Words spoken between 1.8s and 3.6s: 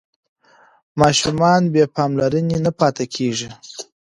پاملرنې نه پاتې کېږي.